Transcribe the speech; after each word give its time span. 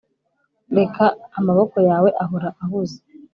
reka 0.77 1.03
amaboko 1.39 1.75
yawe 1.89 2.09
ahora 2.23 2.49
ahuze 2.63 2.97